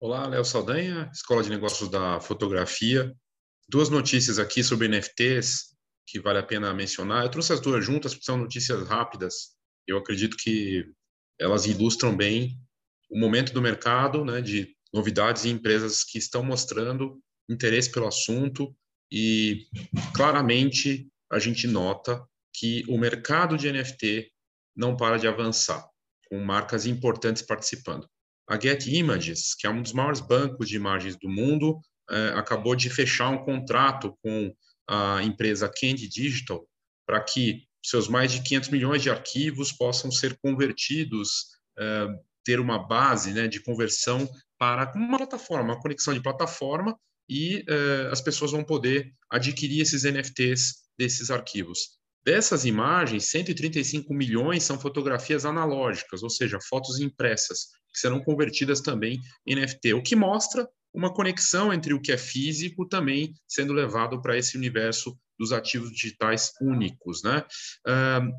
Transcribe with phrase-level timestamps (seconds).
[0.00, 3.14] Olá, Léo Saldanha, Escola de Negócios da Fotografia.
[3.68, 5.76] Duas notícias aqui sobre NFTs
[6.08, 7.22] que vale a pena mencionar.
[7.22, 9.54] Eu trouxe as duas juntas porque são notícias rápidas.
[9.86, 10.84] Eu acredito que
[11.40, 12.58] elas ilustram bem
[13.08, 18.74] o momento do mercado, né, de novidades e empresas que estão mostrando interesse pelo assunto
[19.08, 19.68] e
[20.12, 24.30] claramente a gente nota que o mercado de NFT
[24.76, 25.86] não para de avançar,
[26.28, 28.08] com marcas importantes participando.
[28.48, 32.74] A Get Images, que é um dos maiores bancos de imagens do mundo, é, acabou
[32.74, 34.54] de fechar um contrato com
[34.88, 36.66] a empresa Candy Digital
[37.06, 41.46] para que seus mais de 500 milhões de arquivos possam ser convertidos,
[41.78, 42.06] é,
[42.44, 46.96] ter uma base né, de conversão para uma plataforma, uma conexão de plataforma,
[47.28, 51.98] e é, as pessoas vão poder adquirir esses NFTs desses arquivos.
[52.24, 59.20] Dessas imagens, 135 milhões são fotografias analógicas, ou seja, fotos impressas, que serão convertidas também
[59.46, 64.20] em NFT, o que mostra uma conexão entre o que é físico também sendo levado
[64.20, 67.44] para esse universo dos ativos digitais únicos, né?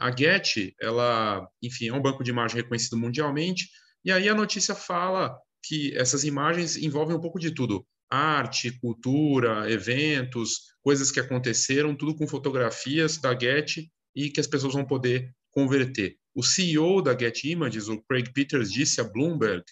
[0.00, 3.68] a Get, ela, enfim, é um banco de imagem reconhecido mundialmente,
[4.04, 9.70] e aí a notícia fala que essas imagens envolvem um pouco de tudo, arte, cultura,
[9.70, 15.32] eventos, coisas que aconteceram, tudo com fotografias da Get e que as pessoas vão poder
[15.52, 16.16] converter.
[16.34, 19.64] O CEO da Get Images, o Craig Peters, disse a Bloomberg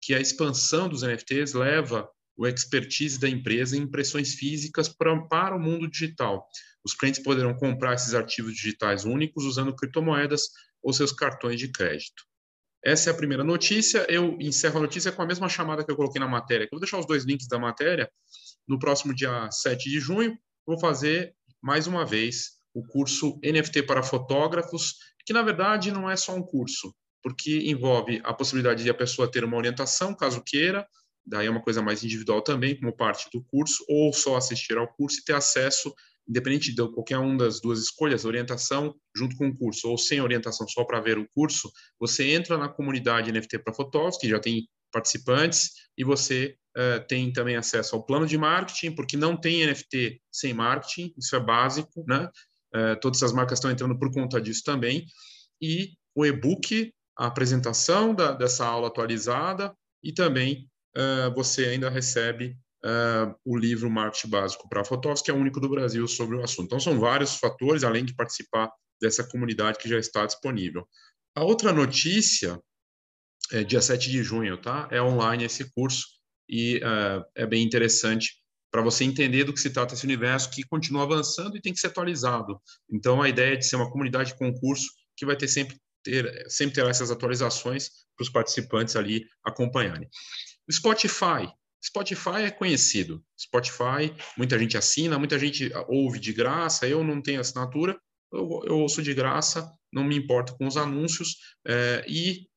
[0.00, 5.56] que a expansão dos NFTs leva o expertise da empresa em impressões físicas para, para
[5.56, 6.46] o mundo digital.
[6.84, 10.42] Os clientes poderão comprar esses arquivos digitais únicos usando criptomoedas
[10.82, 12.24] ou seus cartões de crédito.
[12.84, 14.06] Essa é a primeira notícia.
[14.08, 16.64] Eu encerro a notícia com a mesma chamada que eu coloquei na matéria.
[16.64, 18.10] Eu vou deixar os dois links da matéria.
[18.66, 24.02] No próximo dia 7 de junho, vou fazer mais uma vez o curso NFT para
[24.02, 28.94] fotógrafos, que na verdade não é só um curso, porque envolve a possibilidade de a
[28.94, 30.86] pessoa ter uma orientação, caso queira,
[31.24, 34.86] daí é uma coisa mais individual também, como parte do curso, ou só assistir ao
[34.92, 35.94] curso e ter acesso,
[36.28, 40.66] independente de qualquer uma das duas escolhas, orientação junto com o curso, ou sem orientação
[40.68, 44.68] só para ver o curso, você entra na comunidade NFT para fotógrafos, que já tem
[44.92, 50.20] participantes, e você uh, tem também acesso ao plano de marketing, porque não tem NFT
[50.32, 52.28] sem marketing, isso é básico, né?
[52.74, 55.06] Uh, todas as marcas estão entrando por conta disso também,
[55.60, 62.56] e o e-book, a apresentação da, dessa aula atualizada, e também uh, você ainda recebe
[62.86, 66.42] uh, o livro Marketing Básico para Fotógrafos, que é o único do Brasil sobre o
[66.42, 66.66] assunto.
[66.66, 68.70] Então, são vários fatores, além de participar
[69.00, 70.88] dessa comunidade que já está disponível.
[71.34, 72.60] A outra notícia
[73.52, 74.88] é dia 7 de junho, tá?
[74.90, 76.06] É online esse curso
[76.48, 78.36] e uh, é bem interessante
[78.70, 81.80] para você entender do que se trata esse universo que continua avançando e tem que
[81.80, 82.60] ser atualizado.
[82.90, 84.86] Então, a ideia é de ser uma comunidade de concurso
[85.16, 85.76] que vai ter sempre
[86.06, 90.08] ter, sempre terá essas atualizações para os participantes ali acompanharem.
[90.70, 91.48] Spotify.
[91.86, 93.24] Spotify é conhecido.
[93.38, 96.86] Spotify, muita gente assina, muita gente ouve de graça.
[96.88, 97.96] Eu não tenho assinatura,
[98.32, 101.36] eu, eu ouço de graça, não me importo com os anúncios.
[101.66, 102.48] É, e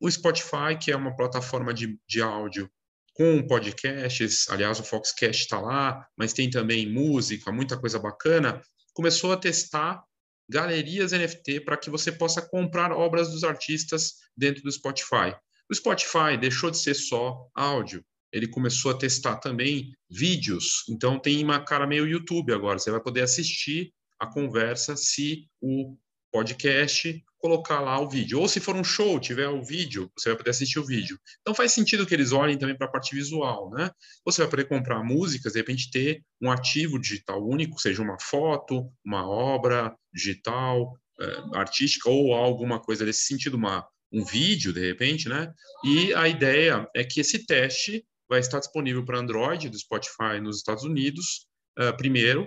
[0.00, 2.70] o Spotify, que é uma plataforma de, de áudio
[3.14, 8.62] com podcasts, aliás, o Foxcast está lá, mas tem também música, muita coisa bacana,
[8.94, 10.02] começou a testar
[10.48, 15.36] galerias NFT para que você possa comprar obras dos artistas dentro do Spotify.
[15.70, 20.84] O Spotify deixou de ser só áudio, ele começou a testar também vídeos.
[20.88, 22.78] Então tem uma cara meio YouTube agora.
[22.78, 25.96] Você vai poder assistir a conversa se o
[26.32, 28.40] podcast colocar lá o vídeo.
[28.40, 31.18] Ou se for um show, tiver o vídeo, você vai poder assistir o vídeo.
[31.40, 33.90] Então faz sentido que eles olhem também para a parte visual, né?
[34.24, 38.88] Você vai poder comprar músicas, de repente ter um ativo digital único, seja uma foto,
[39.04, 45.28] uma obra digital, é, artística ou alguma coisa desse sentido, uma um vídeo, de repente,
[45.28, 45.50] né?
[45.82, 50.56] E a ideia é que esse teste vai estar disponível para Android do Spotify nos
[50.56, 51.46] Estados Unidos,
[51.78, 52.44] uh, primeiro,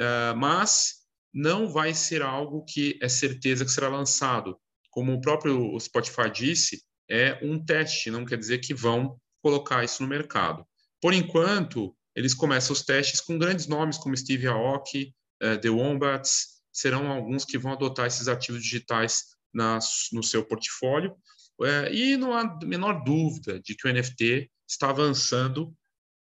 [0.00, 0.96] uh, mas
[1.32, 4.58] não vai ser algo que é certeza que será lançado.
[4.90, 10.02] Como o próprio Spotify disse, é um teste, não quer dizer que vão colocar isso
[10.02, 10.66] no mercado.
[11.00, 16.58] Por enquanto, eles começam os testes com grandes nomes como Steve Aoki, uh, The Wombats,
[16.72, 19.22] serão alguns que vão adotar esses ativos digitais
[19.54, 19.78] na,
[20.12, 21.14] no seu portfólio.
[21.62, 25.74] É, e não há menor dúvida de que o NFT está avançando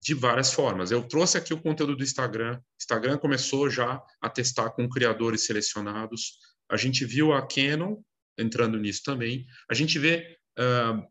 [0.02, 0.90] de várias formas.
[0.90, 2.60] Eu trouxe aqui o conteúdo do Instagram.
[2.78, 6.38] Instagram começou já a testar com criadores selecionados.
[6.70, 7.96] A gente viu a Canon
[8.38, 9.46] entrando nisso também.
[9.70, 11.02] A gente vê uh,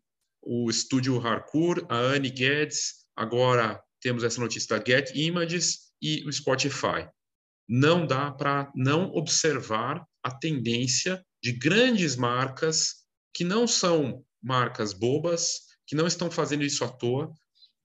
[0.44, 3.06] o estúdio Harcourt, a Anne Guedes.
[3.16, 7.08] Agora temos essa notícia da Get Images e o Spotify.
[7.68, 13.04] Não dá para não observar a tendência de grandes marcas
[13.34, 17.32] que não são marcas bobas, que não estão fazendo isso à toa.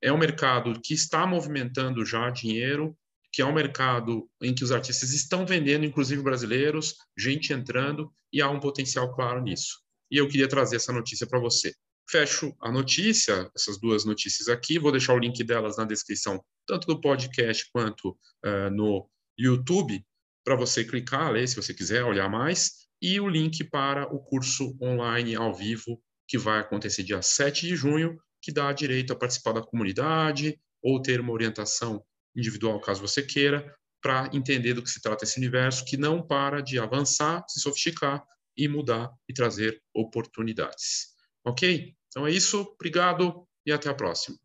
[0.03, 2.97] É um mercado que está movimentando já dinheiro,
[3.33, 8.41] que é um mercado em que os artistas estão vendendo, inclusive brasileiros, gente entrando, e
[8.41, 9.81] há um potencial claro nisso.
[10.11, 11.75] E eu queria trazer essa notícia para você.
[12.11, 16.87] Fecho a notícia, essas duas notícias aqui, vou deixar o link delas na descrição, tanto
[16.87, 20.03] do podcast quanto uh, no YouTube,
[20.43, 24.77] para você clicar, ler se você quiser olhar mais, e o link para o curso
[24.81, 29.53] online ao vivo que vai acontecer dia 7 de junho, que dá direito a participar
[29.53, 32.05] da comunidade ou ter uma orientação
[32.37, 36.61] individual, caso você queira, para entender do que se trata esse universo que não para
[36.61, 38.23] de avançar, se sofisticar
[38.57, 41.09] e mudar e trazer oportunidades.
[41.45, 41.95] Ok?
[42.09, 44.37] Então é isso, obrigado e até a próxima.